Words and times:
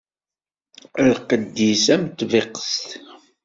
Lqedd-is 1.09 1.85
am 1.93 2.03
tbiqest. 2.17 2.87